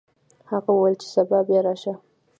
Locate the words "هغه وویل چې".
0.49-1.07